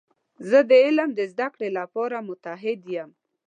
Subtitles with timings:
[0.49, 3.09] زه د علم د زده کړې لپاره متعهد یم.